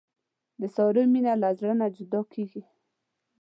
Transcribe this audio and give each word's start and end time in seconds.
د 0.59 0.61
سارې 0.75 1.03
مینه 1.13 1.33
له 1.41 1.49
زړه 1.59 1.73
نه 1.81 1.87
جدا 1.95 2.21
کېږي. 2.33 2.61